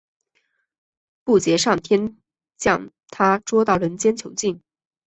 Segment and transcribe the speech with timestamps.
[1.23, 2.17] 布杰上天
[2.57, 4.63] 将它捉到人间囚禁。